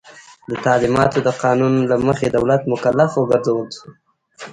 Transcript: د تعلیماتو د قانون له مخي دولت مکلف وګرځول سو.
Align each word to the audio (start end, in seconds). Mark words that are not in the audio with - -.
د 0.49 0.51
تعلیماتو 0.65 1.17
د 1.27 1.29
قانون 1.43 1.73
له 1.91 1.95
مخي 2.07 2.27
دولت 2.37 2.61
مکلف 2.71 3.11
وګرځول 3.15 3.67
سو. 3.77 3.87